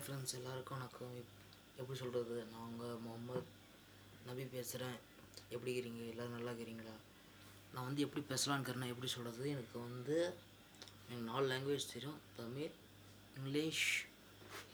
[0.00, 1.16] Hi friends எல்லாருக்கும் வணக்கம்.
[1.80, 3.40] எப்படி சொல்கிறது நான் உங்கள் முகமது
[4.28, 4.94] நபி பேசுகிறேன்
[5.54, 6.94] எப்படி இருக்கிறீங்க எல்லோரும் நல்லா இருக்கிறீங்களா
[7.72, 10.16] நான் வந்து எப்படி பேசலான்னு இருக்கிறேன்னா எப்படி சொல்கிறது எனக்கு வந்து
[11.08, 12.16] எனக்கு நாலு லாங்குவேஜ் தெரியும்.
[12.38, 12.70] தமிழ்
[13.38, 13.84] இங்கிலீஷ்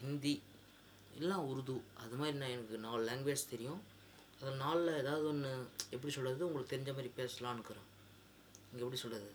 [0.03, 0.35] ஹிந்தி
[1.19, 1.77] எல்லாம் உருது.
[2.03, 3.81] அது மாதிரி நான் எனக்கு நாலு லாங்குவேஜ் தெரியும்.
[4.39, 5.51] அதில் நாலில் ஏதாவது ஒன்று
[5.95, 7.89] எப்படி சொல்கிறது உங்களுக்கு தெரிஞ்ச மாதிரி பேசலான்னு இருக்கிறேன்.
[8.71, 9.31] இங்கே எப்படி சொல்கிறது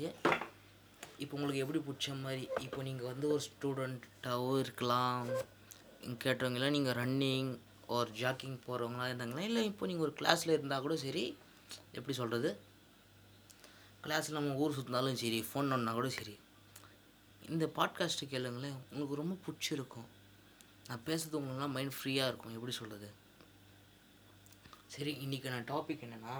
[1.20, 5.30] இப்போ உங்களுக்கு எப்படி பிடிச்ச மாதிரி இப்போ நீங்கள் வந்து ஒரு ஸ்டூடெண்ட்டாகவும் இருக்கலாம்
[6.02, 7.52] இங்க கேட்டவங்களாம் நீங்கள் ரன்னிங்
[7.88, 11.38] ஒரு ஜாக்கிங் போகிறவங்களா இருந்தாங்களா இல்லை இப்போ நீங்கள் ஒரு கிளாஸில் இருந்தால் கூட சரி
[11.92, 12.50] எப்படி சொல்கிறது
[14.04, 16.36] கிளாஸில் நம்ம ஊர் சுற்றினாலும் சரி ஃபோன் பண்ணால் கூட சரி.
[17.42, 20.08] இந்த பாட்காஸ்ட்டு கேளுங்களேன் உங்களுக்கு ரொம்ப பிடிச்சிருக்கும்.
[20.88, 23.10] நான் பேசுறது உங்களுக்குலாம் மைண்ட் ஃப்ரீயாக இருக்கும் எப்படி சொல்கிறது
[24.88, 26.36] சரி இன்றைக்கி நான் டாபிக் என்னென்னா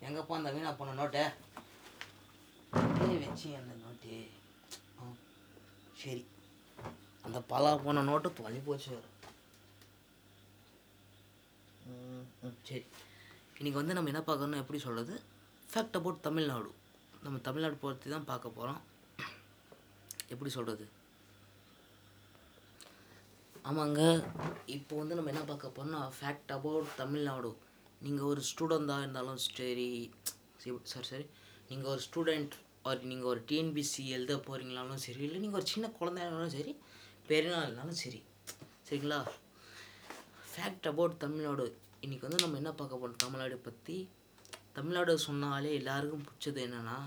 [0.00, 1.22] எங்கப்பா அந்த வீணா போன நோட்டை?
[3.22, 4.16] வச்சு அந்த நோட்டு.
[6.00, 6.22] சரி.
[7.24, 9.08] அந்த பலா போன நோட்டு தொலை போச்சு வேறு.
[12.68, 12.82] சரி.
[13.58, 15.14] இன்றைக்கி வந்து நம்ம என்ன பார்க்கறோம்னா எப்படி சொல்கிறது
[15.68, 16.70] ஃபேக்ட் அபவுட் தமிழ்நாடு
[17.22, 18.80] நம்ம தமிழ்நாடு பற்றி தான் பார்க்க போகிறோம்
[20.28, 20.86] எப்படி சொல்கிறது
[23.64, 24.00] ஆமாங்க
[24.68, 27.50] இப்போ வந்து நம்ம என்ன பார்க்க போறோம்னா ஃபேக்ட் அபவுட் தமிழ்நாடு
[28.04, 29.88] நீங்கள் ஒரு ஸ்டூடெண்ட்டாக இருந்தாலும் சரி
[30.92, 31.26] சாரி சரி
[31.70, 32.54] நீங்கள் ஒரு ஸ்டூடெண்ட்
[32.88, 36.72] ஒரு நீங்கள் ஒரு டிஎன்பிசி எழுத போகிறீங்களாலும் சரி இல்லை நீங்கள் ஒரு சின்ன குழந்தையா இருந்தாலும் சரி
[37.30, 38.20] பெரியனா இருந்தாலும் சரி
[38.88, 39.18] சரிங்களா?
[40.50, 41.64] Fact about Tamil Nadu.
[42.04, 43.96] இன்றைக்கி வந்து நம்ம என்ன பார்க்க போகிறோம் தமிழ்நாடு பற்றி
[44.76, 46.98] தமிழ்நாடு சொன்னாலே எல்லாருக்கும் பிடிச்சது என்னென்னா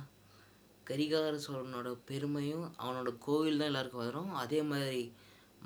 [0.89, 4.31] கரிகார சோழனோட பெருமையும் அவனோட கோவில் தான் எல்லாருக்கும் வரும்.
[4.43, 5.01] அதே மாதிரி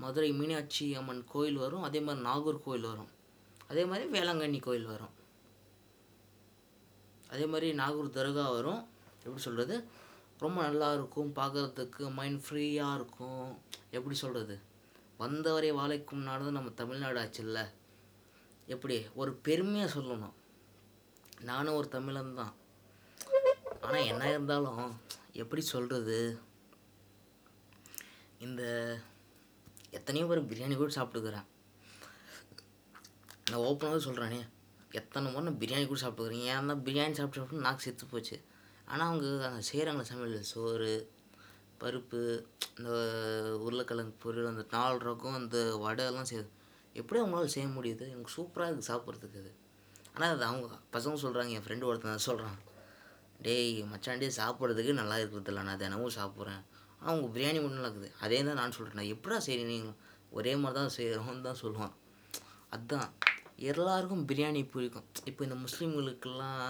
[0.03, 1.85] மதுரை மீனாட்சி அம்மன் கோயில் வரும்.
[1.87, 3.11] அதே மாதிரி நாகூர் கோயில் வரும்.
[3.73, 5.13] அதே மாதிரி வேளாங்கண்ணி கோயில் வரும்.
[7.33, 8.81] அதே மாதிரி நாகூர் தர்கா வரும்.
[9.23, 9.75] எப்படி சொல்கிறது
[10.43, 11.29] ரொம்ப நல்லா இருக்கும்.
[11.39, 13.45] பார்க்குறதுக்கு மைண்ட் ஃப்ரீயாக இருக்கும்.
[13.97, 14.55] எப்படி சொல்கிறது
[15.21, 17.59] வந்தவரை வாழைக்கும் நாடு நம்ம தமிழ்நாடு ஆச்சுல்ல.
[18.73, 18.97] எப்படி?
[19.21, 20.35] ஒரு பெருமையாக சொல்லணும்.
[21.49, 22.53] நானும் ஒரு தமிழன் தான்.
[23.85, 24.83] ஆனால் என்ன இருந்தாலும்
[25.41, 26.17] எப்படி சொல்கிறது
[28.45, 28.63] இந்த
[29.97, 31.47] எத்தனையோ பேர் பிரியாணி கூட சாப்பிட்டுக்கிறேன்.
[33.53, 34.39] நான் ஓப்பனாகவே சொல்கிறேனே
[34.99, 38.37] எத்தனை முறை நான் பிரியாணி கூட சாப்பிட்டுக்கிறேன் ஏன் தான் பிரியாணி சாப்பிட்டு சாப்பிட்டு நாக்கு செத்து போச்சு.
[38.91, 40.93] ஆனால் அவங்க அங்கே செய்கிறாங்களே சமையல் சோறு
[41.81, 42.19] பருப்பு
[42.77, 42.89] இந்த
[43.65, 46.49] உருளைக்கிழங்கு பொருள் அந்த நாலு ரகம் அந்த வடை எல்லாம் செய்யுது
[46.99, 48.05] எப்படி அவங்களால செய்ய முடியுது?
[48.13, 49.51] எனக்கு சூப்பராக இருக்குது சாப்பிட்றதுக்கு அது.
[50.13, 52.57] ஆனால் அது அவங்க பசங்க சொல்கிறாங்க என் ஃப்ரெண்டு ஒருத்தன் சொல்கிறான்
[53.47, 55.63] டேய் மச்சாண்டே சாப்பிட்றதுக்கு நல்லா இருக்கிறதில்ல.
[55.69, 56.63] நான் தினமும் சாப்பிட்றேன்.
[56.99, 58.11] ஆனால் அவங்க பிரியாணி மட்டும் நல்லா இருக்குது.
[58.25, 59.99] அதே தான் நான் சொல்கிறேன் நான் எப்படா செய்கிறீங்க நீங்களும்?
[60.37, 61.93] ஒரே மாதிரி தான் செய்கிறோம்னு தான் சொல்லுவான்.
[62.75, 63.09] அதுதான்
[63.59, 65.07] எல்லாருக்கும் பிரியாணி பிடிக்கும்.
[65.29, 66.61] இப்போ இந்த முஸ்லீம்களுக்கெல்லாம்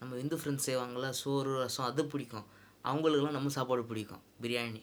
[0.00, 2.46] நம்ம இந்து ஃப்ரெண்ட்ஸ் செய்வாங்கள்ல சோறு ரசம் அது பிடிக்கும்.
[2.90, 4.82] அவங்களுக்கெல்லாம் நம்ம சாப்பாடு பிடிக்கும் பிரியாணி.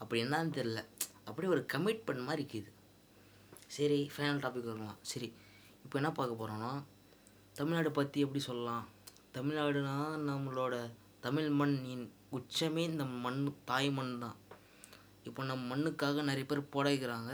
[0.00, 0.80] அப்படி என்னன்னு தெரில
[1.28, 2.70] அப்படியே ஒரு கமிட்மெண்ட் மாதிரி இருக்குது.
[3.76, 5.28] சரி ஃபைனல் டாபிக் வரலாம் சரி
[5.84, 6.72] இப்போ என்ன பார்க்க போகிறோன்னா
[7.58, 8.84] தமிழ்நாடு பற்றி எப்படி சொல்லலாம்?
[9.36, 9.96] தமிழ்நாடுனா
[10.28, 10.74] நம்மளோட
[11.26, 12.04] தமிழ் மண்ணின்
[12.38, 13.40] உச்சமே இந்த மண்
[13.70, 14.36] தாய் மண் தான்.
[15.28, 17.32] இப்போ நம்ம மண்ணுக்காக நிறைய பேர் புடைக்கிறாங்க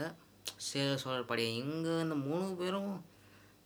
[0.67, 1.47] சேர சோழர் படைய.
[1.63, 2.93] இங்கே இந்த மூணு பேரும்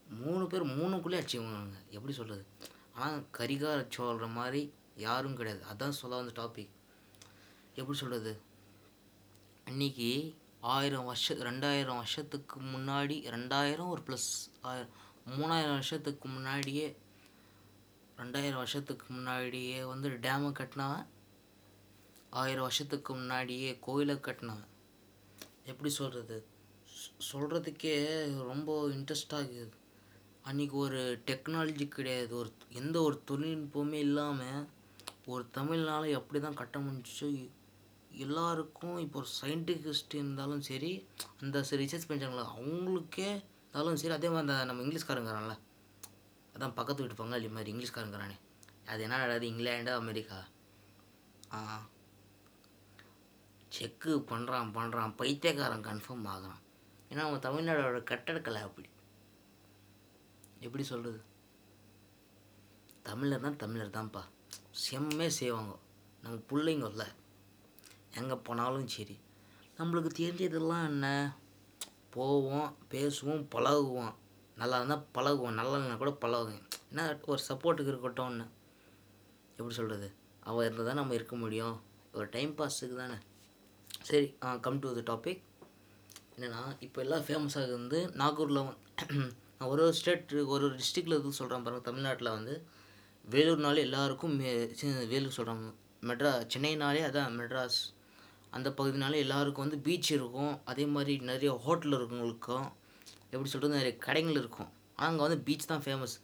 [0.08, 2.44] மூணு பேர் மூணுக்குள்ளே அடிச்சுக்குவாங்க எப்படி சொல்கிறது
[2.94, 5.62] ஆனால் கரிகார சோழர் மாதிரி யாரும் கிடையாது.
[5.72, 6.74] அதான் சொல்ல வந்த டாபிக்
[7.74, 8.40] எப்படி சொல்கிறது
[9.70, 14.28] அன்றைக்கி ஆயிரம் வருஷ ரெண்டாயிரம் வருஷத்துக்கு முன்னாடி ரெண்டாயிரம் ஒரு ப்ளஸ்
[14.60, 14.92] ஆயிரம்
[15.26, 16.96] மூணாயிரம் வருஷத்துக்கு முன்னாடியே
[18.18, 21.06] ரெண்டாயிரம் வருஷத்துக்கு முன்னாடியே வந்து டேமை கட்டினவன்.
[22.30, 24.68] ஆயிரம் வருஷத்துக்கு முன்னாடியே கோயிலை கட்டினவன்.
[25.64, 26.46] எப்படி சொல்கிறது
[27.32, 27.94] சொல்கிறதுக்கே
[28.50, 29.82] ரொம்ப இன்ட்ரெஸ்டாக இருக்குது
[30.44, 32.36] அன்றைக்கி ஒரு டெக்னாலஜி கிடையாது.
[32.36, 34.68] ஒரு எந்த ஒரு தொழில்நுட்பமே இல்லாமல்
[35.26, 37.50] ஒரு தமிழ்னால எப்படி தான் கட்ட முடிஞ்சிச்சோ
[38.10, 41.06] எல்லாருக்கும் இப்போ ஒரு சயின்டிஃபிஸ்ட் இருந்தாலும் சரி
[41.40, 45.58] அந்த ரிசர்ச் பண்ணுறாங்களா அவங்களுக்கே இருந்தாலும் சரி அதே மாதிரி அந்த நம்ம இங்கிலீஷ்காரங்கிறான்ல.
[46.54, 48.36] அதான் பக்கத்து வீட்டு பங்காளி மாதிரி இங்கிலீஷ்காரங்கிறானே.
[48.86, 49.46] அது என்ன நடக்குது?
[49.46, 50.44] England America?
[51.52, 51.86] ஆ.
[53.68, 56.60] செக்கு பண்ணுறான் பண்ணுறான் பைத்தியக்காரன் கன்ஃபார்ம் ஆகிறான்.
[57.08, 58.88] ஏன்னா அவன் தமிழ்நாடோட கட்டடக்கலை அப்படி.
[60.66, 61.20] எப்படி சொல்கிறது
[63.08, 64.22] தமிழர்னா தமிழர் தான்ப்பா.
[64.82, 65.72] செம்மே செய்வாங்க.
[66.24, 67.06] நம்ம பிள்ளைங்க இல்லை
[68.18, 69.16] எங்கே போனாலும் சரி.
[69.78, 71.06] நம்மளுக்கு தெரிஞ்சதெல்லாம் என்ன?
[72.14, 74.14] போவோம் பேசுவோம் பழகுவோம்.
[74.60, 75.58] நல்லா இருந்தால் பழகுவோம்.
[75.60, 78.46] நல்லா இல்லைனா கூட பழகுவோம் என்ன ஒரு சப்போர்ட்டுக்கு இருக்கட்டும்னு
[79.56, 80.08] எப்படி சொல்கிறது
[80.48, 81.76] அவள் இருந்தால் தான் நம்ம இருக்க முடியும்.
[82.16, 83.18] ஒரு டைம் பாஸுக்கு தானே.
[84.08, 84.26] சரி
[84.64, 85.42] கம் டு த டாபிக்
[86.36, 88.62] என்னென்னா இப்போ எல்லாம் ஃபேமஸாக இருந்து நாகூரில்
[89.56, 92.54] நான் ஒரு ஒரு ஸ்டேட் ஒரு ஒரு டிஸ்ட்ரிக்டில் இருந்து சொல்கிறேன் பாருங்கள் தமிழ்நாட்டில் வந்து
[93.34, 94.50] வேலூர்னாலே எல்லாருக்கும் மே
[95.12, 95.68] வேலூர் சொல்கிறாங்க
[96.08, 97.78] மெட்ரா சென்னைனாலே அதான் மெட்ராஸ்.
[98.56, 100.52] அந்த பகுதினாலே எல்லாருக்கும் வந்து பீச் இருக்கும்.
[100.70, 102.66] அதே மாதிரி நிறைய ஹோட்டல் இருக்குங்களுக்கும்.
[103.32, 104.70] எப்படி சொல்கிறது நிறைய கடைகள் இருக்கும்.
[104.96, 106.16] ஆனால் அங்கே வந்து பீச் தான் ஃபேமஸ்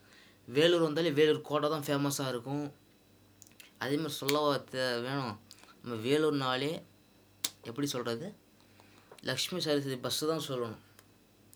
[0.49, 2.65] வேலூர் வந்தாலே வேலூர் கோட்டை தான் ஃபேமஸாக இருக்கும்.
[3.85, 4.53] அதே மாதிரி சொல்லவா
[5.09, 5.35] வேணும்.
[5.83, 6.73] நம்ம வேலூர்னாலே
[7.71, 8.27] எப்படி சொல்கிறது
[9.31, 10.81] லக்ஷ்மி சரஸ்வதி பஸ்ஸு தான் சொல்லணும்.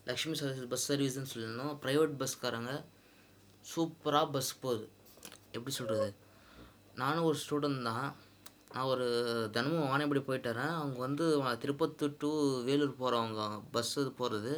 [0.09, 2.73] லக்ஷ்மி சர்வீஸ் பஸ் சர்வீஸ்னு சொல்லணும் ப்ரைவேட் பஸ்காரங்க
[3.71, 4.85] சூப்பராக பஸ் போகுது.
[5.55, 6.09] எப்படி சொல்கிறது
[7.01, 8.07] நானும் ஒரு ஸ்டூடெண்ட் தான்.
[8.73, 9.07] நான் ஒரு
[9.55, 11.25] தினமும் வாணியம்படி போயிட்டுறேன் அவங்க வந்து
[11.63, 12.29] திருப்பத்தூர் டு
[12.67, 13.41] வேலூர் போகிறவங்க
[13.75, 14.53] பஸ்ஸு போகிறது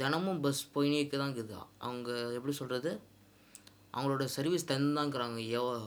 [0.00, 1.58] தினமும் பஸ் போயினே தான் இருக்குது.
[1.86, 2.90] அவங்க எப்படி சொல்கிறது
[3.94, 5.38] அவங்களோட சர்வீஸ் தந்துதாங்கிறாங்க.
[5.58, 5.80] எவ்வளோ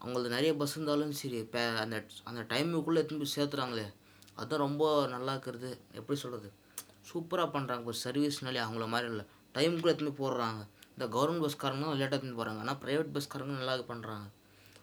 [0.00, 1.96] அவங்களது நிறைய பஸ் இருந்தாலும் சரி இப்போ அந்த
[2.30, 3.86] அந்த டைமுக்குள்ளே எடுத்துன்னு போய் சேர்த்துறாங்களே.
[4.38, 4.84] அதுதான் ரொம்ப
[5.14, 5.70] நல்லா இருக்கிறது.
[6.00, 6.50] எப்படி சொல்கிறது
[7.10, 9.24] சூப்பராக பண்ணுறாங்க ஒரு சர்வீஸ்னாலே அவங்கள மாதிரி இல்லை.
[9.56, 10.60] டைமுக்குள்ளே எடுத்துன்னு போடுறாங்க.
[10.94, 14.26] இந்த கவர்மெண்ட் பஸ்காரங்க லேட்டாக எடுத்துன்னு போகிறாங்க ஆனால் ப்ரைவேட் பஸ்காரங்க நல்லா பண்ணுறாங்க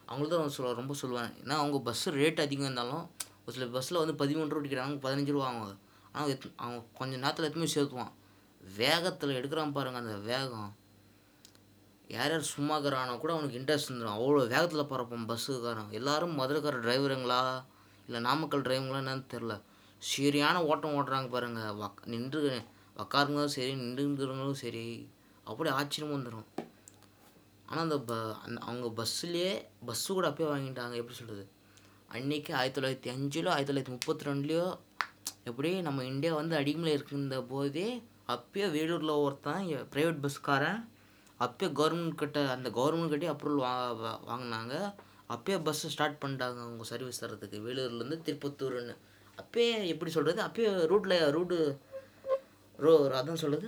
[0.10, 1.31] அவங்கள தான் சொல்ல ரொம்ப சொல்லுவேன்.
[1.42, 3.06] ஏன்னா அவங்க பஸ்ஸு ரேட் அதிகம் இருந்தாலும்
[3.44, 5.75] ஒரு சில பஸ்ஸில் வந்து பதிமூணு ரூபா டிக்கெட் பதினஞ்சு ரூபா வாங்குவாங்க.
[6.12, 8.13] ஆனால் எத் அவங்க கொஞ்சம் நேரத்தில் எடுத்துன்னு சேர்த்துவான்.
[8.62, 10.69] வேகத்தில் எடுக்கிறான் பாருங்கள் அந்த வேகம்.
[12.16, 17.39] யார் யார் சும்மா இருக்கிறானோ கூட அவனுக்கு இன்ட்ரெஸ்ட் வந்துடும் அவ்வளோ வேகத்தில் பறப்போம் பஸ்ஸுக்காரன் எல்லோரும் மதுரைக்கார டிரைவருங்களா
[18.07, 19.56] இல்லை நாமக்கல் டிரைவருங்களா என்னன்னு தெரில
[20.01, 22.42] சரியான ஓட்டம் ஓட்டுறாங்க பாருங்கள் வக் நின்று
[23.03, 24.86] உக்காருங்களும் சரி நின்றுங்கிறவங்களும் சரி
[25.47, 26.47] அப்படியே ஆச்சரியமாக வந்துடும்
[27.69, 28.13] ஆனால் அந்த ப
[28.45, 29.51] அந்த அவங்க பஸ்ஸுலேயே
[29.88, 30.95] பஸ்ஸு கூட அப்பயே வாங்கிட்டாங்க.
[31.01, 31.44] எப்படி சொல்கிறது
[32.15, 34.65] அன்றைக்கி ஆயிரத்தி தொள்ளாயிரத்தி அஞ்சிலோ ஆயிரத்தி தொள்ளாயிரத்தி முப்பத்தி ரெண்டுலையோ
[35.50, 37.88] எப்படி நம்ம இந்தியா வந்து அடிமையில் இருக்கின்ற போதே
[38.36, 40.80] அப்பயே வேலூரில் ஒருத்தன் ப்ரைவேட் பஸ்காரன்
[41.39, 44.74] அப்பயே கவர்மெண்ட் கிட்ட அந்த கவர்மெண்ட் கிட்டே அப்ரூவல் வா வாங்கினாங்க.
[45.33, 48.95] அப்பயே பஸ்ஸு ஸ்டார்ட் பண்ணிட்டாங்க அவங்க சர்வீஸ் தரத்துக்கு வேலூர்லேருந்து திருப்பத்தூர்னு
[49.42, 51.58] அப்பயே எப்படி சொல்கிறது அப்பயே ரூட்டில் ரூட்டு
[52.86, 53.68] ரோ அதான் சொல்கிறது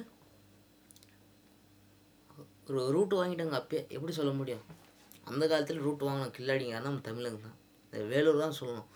[2.95, 4.63] ரூட்டு வாங்கிட்டாங்க அப்பயே எப்படி சொல்ல முடியும்?
[5.29, 7.57] அந்த காலத்தில் ரூட் வாங்கின கில்லாடிங்க நம்ம தமிழங்க தான்.
[7.85, 8.89] இந்த வேலூர் தான் சொல்லணும்.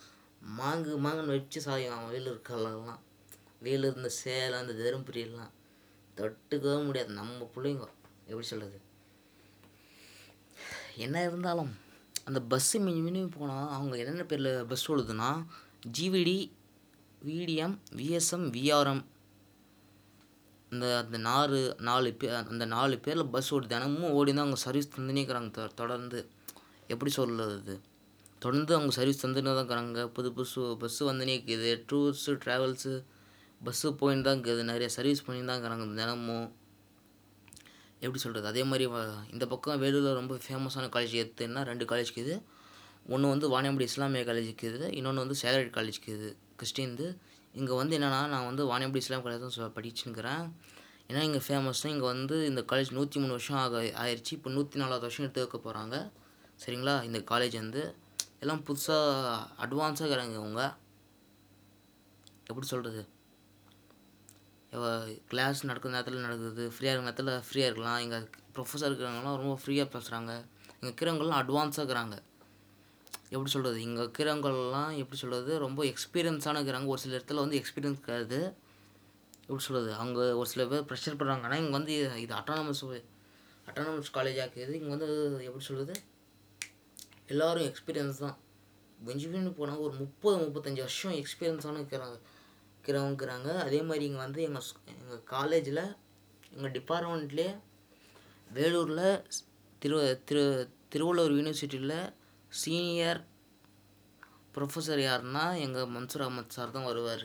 [0.59, 3.01] மாங்கு மாங்குன்னு வச்சு சாயும் அவன் வேலூர் கலர்லாம்
[3.65, 5.51] வேலூர் இந்த சேலம் இந்த தருமபுரியெல்லாம்
[6.17, 7.11] தொட்டுக்கவே முடியாது.
[7.19, 7.87] நம்ம பிள்ளைங்க
[8.29, 8.79] எப்படி சொல்கிறது
[11.05, 11.71] என்ன இருந்தாலும்
[12.29, 15.29] அந்த பஸ்ஸு மினி மினி போனால் அவங்க என்னென்ன பேரில் பஸ் ஓடுதுன்னா
[15.97, 16.37] ஜிவிடி
[17.29, 19.01] விடிஎம் விஎஸ்எம் விஆர்எம்
[20.71, 21.57] இந்த அந்த நாலு
[21.87, 26.19] நாலு பேர் அந்த நாலு பேரில் பஸ் ஓடி தினமும் ஓடி தான் அவங்க சர்வீஸ் தந்துனே இருக்கிறாங்க தொடர்ந்து.
[26.93, 27.75] எப்படி சொல்கிறது
[28.43, 30.05] தொடர்ந்து அவங்க சர்வீஸ் தந்துன்னு தான் இருக்கிறாங்க.
[30.15, 31.71] புது புதுசு பஸ்ஸு வந்துனே இருக்குது.
[31.89, 32.93] டூர்ஸு ட்ராவல்ஸு
[33.65, 34.63] பஸ்ஸு போயின்னு தான் இருக்குது.
[34.71, 36.47] நிறைய சர்வீஸ் பண்ணி தான் இருக்கிறாங்க தினமும்.
[38.05, 38.85] எப்படி சொல்கிறது அதே மாதிரி
[39.35, 42.35] இந்த பக்கம் வேலூரில் ரொம்ப ஃபேமஸான காலேஜ் எடுத்துன்னா ரெண்டு காலேஜ் இருக்குது
[43.05, 47.05] ஒன்று வந்து வாணியம்பாடி இஸ்லாமிய காலேஜ் இருக்குது இன்னொன்று வந்து சேக்ரட் காலேஜ் இருக்குது கிறிஸ்டின்து
[47.53, 50.43] இங்கே வந்து என்னென்னா நான் வந்து வாணியம்பாடி இஸ்லாம் காலேஜ் தான் சொ- படிச்சுன்னுக்கிறேன்.
[51.09, 55.01] ஏன்னா இங்கே ஃபேமஸ்னால் இங்கே வந்து இந்த காலேஜ் நூற்றி மூணு வருஷம் ஆக ஆயிடுச்சு இப்போ நூற்றி நாலாவது
[55.01, 55.95] வருஷம் எடுத்து வைக்க போகிறாங்க
[56.59, 57.03] சரிங்களா?
[57.03, 57.81] இந்த காலேஜ் வந்து
[58.39, 59.33] எல்லாம் புதுசாக
[59.63, 60.61] அட்வான்ஸாக இருக்கிறாங்க இவங்க.
[62.47, 63.01] எப்படி சொல்கிறது
[65.27, 66.63] கிளாஸ் நடக்கிற நேரத்தில் நடக்குது.
[66.73, 67.99] ஃப்ரீயாக இருக்கிற நேரத்தில் ஃப்ரீயாக இருக்கலாம்.
[67.99, 68.17] இங்கே
[68.55, 70.31] ப்ரொஃபஸர் இருக்கிறவங்களாம் ரொம்ப ஃப்ரீயாக பேசுகிறாங்க
[70.75, 72.15] இங்கே இருக்கிறவங்களாம் அட்வான்ஸாக இருக்கிறாங்க.
[73.33, 76.89] எப்படி சொல்கிறது இங்கே இருக்கிறவங்கலாம் எப்படி சொல்கிறது ரொம்ப எக்ஸ்பீரியன்ஸான இருக்கிறாங்க.
[76.93, 78.39] ஒரு சில இடத்துல வந்து எக்ஸ்பீரியன்ஸ் இருக்காது.
[79.45, 81.93] எப்படி சொல்கிறது அவங்க ஒரு சில பேர் ப்ரெஷர் பண்ணுறாங்க ஆனால் இங்கே வந்து
[82.23, 82.83] இது அட்டானமஸ்
[83.69, 85.07] அட்டானமஸ் காலேஜாக இருக்குது இங்கே வந்து
[85.47, 85.95] எப்படி சொல்கிறது
[87.33, 88.37] எல்லோரும் எக்ஸ்பீரியன்ஸ் தான்.
[89.07, 92.17] பெஞ்சுமின்னு போனால் ஒரு முப்பது முப்பத்தஞ்சு வருஷம் எக்ஸ்பீரியன்ஸான இருக்கிறாங்க
[92.75, 93.49] இருக்கிறவங்கிறாங்க.
[93.67, 95.83] அதே மாதிரி இங்கே வந்து எங்கள் எங்கள் காலேஜில்
[96.55, 97.51] எங்கள் டிபார்ட்மெண்ட்லேயே
[98.57, 99.05] வேலூரில்
[99.81, 99.97] திரு
[100.29, 100.43] திரு
[100.93, 101.97] திருவள்ளூர் யூனிவர்சிட்டியில்
[102.59, 103.19] சீனியர்
[104.55, 107.23] ப்ரொஃபஸர் யாருன்னா எங்கள் மன்சூர் அகமத் சார் தான் வருவார்.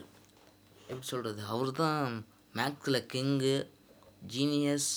[0.88, 2.26] எப்படி சொல்கிறது அவர் தான்
[2.58, 3.56] மேக்ஸில் கிங்கு
[4.34, 4.90] ஜீனியஸ்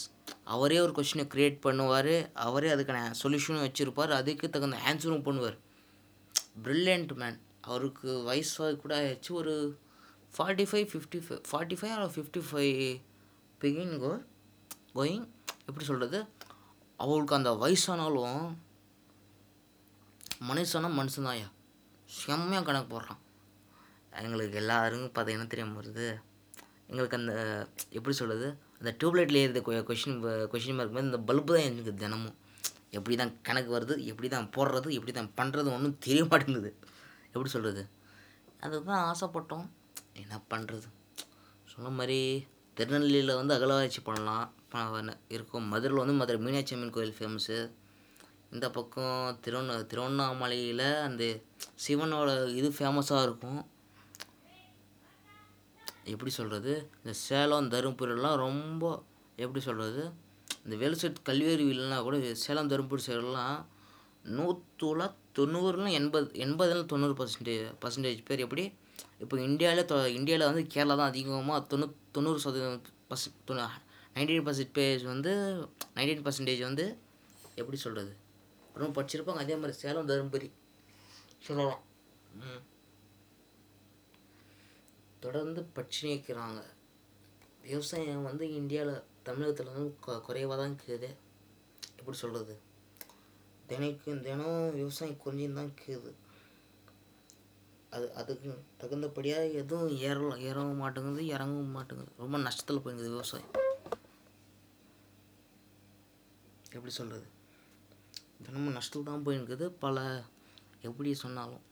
[0.55, 2.13] அவரே ஒரு கொஷினை க்ரியேட் பண்ணுவார்.
[2.33, 4.13] அவரே அதுக்கான சொல்யூஷனும் வச்சுருப்பார்.
[4.19, 5.57] அதுக்கு தகுந்த ஆன்சரும் பண்ணுவார்.
[6.63, 9.31] ப்ரில்லியண்ட் மேன் அவருக்கு வயசாக கூட ஆயிடுச்சு.
[9.41, 9.53] ஒரு
[10.35, 12.79] forty five fifty five forty five or fifty five
[13.61, 14.11] begin go
[14.97, 15.27] going
[15.65, 16.19] எப்படி சொல்கிறது
[16.99, 18.41] அவருக்கு அந்த வயசானாலும்
[20.47, 21.47] மனுஷனா மனுஷன்தான்யா
[22.17, 23.21] செம்மையாக கணக்கு போடுறான்.
[24.25, 26.05] எங்களுக்கு எல்லாருக்கும் பார்த்தீங்கன்னா தெரியாமல் வருது?
[26.91, 27.33] எங்களுக்கு அந்த
[27.97, 28.47] எப்படி சொல்கிறது
[28.79, 30.19] அந்த டியூப்லைட்டில் ஏறுது கொஷின்
[30.51, 32.37] கொஷின் மார்க் மாதிரி இந்த பல்பு தான் எனக்கு தினமும்.
[32.97, 33.95] எப்படி தான் கணக்கு வருது?
[34.11, 34.89] எப்படி தான் போடுறது?
[34.97, 36.71] எப்படி தான் பண்ணுறது ஒன்றும் தெரிய மாட்டேங்குது.
[37.33, 37.83] எப்படி சொல்கிறது
[38.65, 39.67] அதுதான் ஆசைப்பட்டோம்.
[40.21, 40.87] என்ன பண்ணுறது
[41.73, 42.19] சொன்ன மாதிரி
[42.77, 44.47] திருநெல்வேலியில் வந்து அகலவாய்ச்சி பண்ணலாம்.
[45.35, 45.67] இருக்கும்.
[45.73, 47.57] மதுரையில் வந்து மதுரை மீனாட்சி அம்மன் கோயில் ஃபேமஸு
[48.55, 51.23] இந்த பக்கம் திருவண்ண திருவண்ணாமலையில் அந்த
[51.83, 52.29] சிவனோட
[52.59, 53.59] இது ஃபேமஸாக இருக்கும்.
[56.13, 58.83] எப்படி சொல்கிறது இந்த சேலம் தருமபுரியெல்லாம் ரொம்ப
[59.43, 60.01] எப்படி சொல்கிறது
[60.65, 63.57] இந்த வேலுசெட் கல்வியறிவு இல்லைன்னா கூட சேலம் தருமபுரி சைடெல்லாம்
[64.37, 65.03] நூற்றுல
[65.37, 68.63] தொண்ணூறுலாம் எண்பது எண்பதுல தொண்ணூறு பர்சன்டேஜ் பர்சன்டேஜ் பேர் எப்படி?
[69.23, 73.67] இப்போ இந்தியாவில் தொ இந்தியாவில் வந்து கேரளா தான் அதிகமாக தொண்ணூ தொண்ணூறு சதவீதம் பர்ஸ் தொண்ணூ
[74.15, 75.33] நைன்டீன் பர்சன்டேஜ் வந்து
[75.97, 76.87] நைன்டீன் பர்சன்டேஜ் வந்து
[77.61, 78.11] எப்படி சொல்கிறது
[78.77, 79.43] ரொம்ப படிச்சிருப்பாங்க.
[79.45, 80.49] அதே மாதிரி சேலம் தருமபுரி
[81.47, 81.83] சொல்லலாம்.
[85.23, 86.59] தொடர்ந்து படிச்சுனே இருக்கிறாங்க
[87.69, 91.09] விவசாயம் வந்து இந்தியாவில் தமிழகத்தில் வந்து கொ குறைவாக தான் இருக்குது.
[91.99, 92.55] எப்படி சொல்கிறது
[93.69, 96.11] தினைக்கு தினம் விவசாயம் கொஞ்சம் தான் இருக்குது.
[97.95, 98.49] அது அதுக்கு
[98.81, 102.11] தகுந்தபடியாக எதுவும் ஏறலாம் ஏறவும் மாட்டேங்குது இறங்கவும் மாட்டேங்குது.
[102.23, 103.51] ரொம்ப நஷ்டத்தில் போயிடுது விவசாயம்.
[106.77, 107.27] எப்படி சொல்கிறது
[108.39, 109.97] தினமும் நஷ்டத்தில் தான் போயிருக்குது பல
[110.89, 111.63] எப்படி சொன்னாலும்.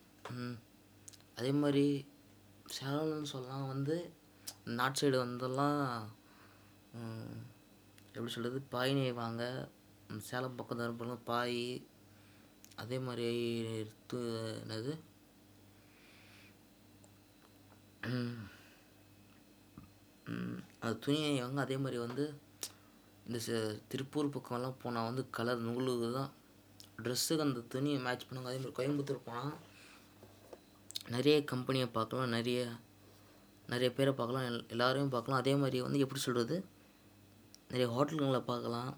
[1.39, 1.85] அதே மாதிரி
[2.75, 3.95] சேலம்னு சொல்லலாம் வந்து
[4.79, 5.81] நாட் சைடு வந்தெல்லாம்
[8.15, 9.43] எப்படி சொல்கிறது பாய் நெய்வாங்க
[10.29, 11.61] சேலம் பக்கம் தருமபுரம் பாய்.
[12.81, 13.27] அதே மாதிரி
[14.09, 14.19] து
[14.63, 14.93] என்னது?
[20.83, 22.25] அது துணி நெய்வாங்க அதே மாதிரி வந்து
[23.27, 23.39] இந்த
[23.91, 26.31] திருப்பூர் பக்கம்லாம் போனால் வந்து கலர் நூலு தான்
[27.03, 28.49] ட்ரெஸ்ஸுக்கு அந்த துணியை மேட்ச் பண்ணுங்க.
[28.51, 29.55] அதே மாதிரி கோயம்புத்தூர் போனால்
[31.15, 32.59] நிறைய கம்பெனியை பார்க்கலாம் நிறைய
[33.71, 35.41] நிறைய பேரை பார்க்கலாம் எல் எல்லாரையும் பார்க்கலாம்.
[35.43, 36.55] அதே மாதிரி வந்து எப்படி சொல்கிறது
[37.71, 38.91] நிறைய ஹோட்டலுங்களை பார்க்கலாம்.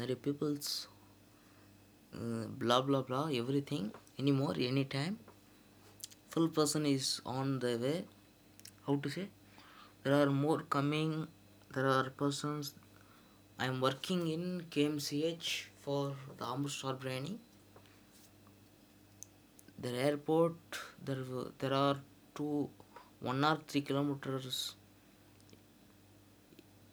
[0.00, 0.72] நிறைய peoples
[2.58, 3.20] blah blah blah
[3.70, 3.88] everything
[4.20, 5.16] any more any time
[6.30, 7.94] full person is on the way
[8.86, 9.24] how to say
[10.02, 11.16] there are more coming
[11.74, 12.68] there are persons
[13.64, 15.50] I am working in KMCH
[15.86, 16.04] for
[16.38, 17.34] the amritsar biryani.
[19.82, 20.60] The airport
[21.06, 21.22] there
[21.60, 21.98] there are
[22.38, 22.54] two
[23.30, 24.58] one or three kilometers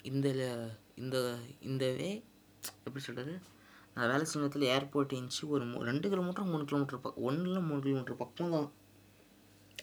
[0.10, 0.28] இந்த
[1.02, 1.18] இந்த
[1.68, 2.08] இந்த வே
[2.86, 3.34] எப்படி சொல்கிறது
[3.94, 5.44] நான் வேலை செய்யும் இடத்துல airport இருந்துச்சு.
[5.54, 8.68] ஒரு ரெண்டு கிலோமீட்டர் மூணு கிலோமீட்டர் பக்கம் ஒன்றில் மூணு கிலோமீட்டர் பக்கம் தான்.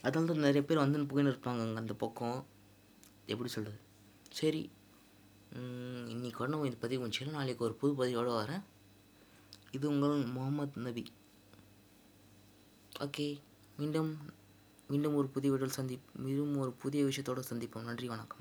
[0.05, 2.37] அதனால தான் நிறைய பேர் வந்து போயின்னு இருப்பாங்க அங்கே அந்த பக்கம்.
[3.33, 3.81] எப்படி சொல்கிறது
[4.39, 4.63] சரி.
[5.57, 8.63] உம், இன்னைக்கு நம்ம இந்த பதிவு கொஞ்சம் நாளைக்கு ஒரு புது பதிவோடு வரேன்.
[9.71, 11.03] இது உங்கள் முகமது நபி.
[12.99, 13.27] ஓகே
[13.77, 14.11] மீண்டும்
[14.89, 17.87] மீண்டும் ஒரு புதிய வீடியோவில் சந்தி மீண்டும் ஒரு புதிய விஷயத்தோடு சந்திப்போம்.
[17.89, 18.40] நன்றி வணக்கம்.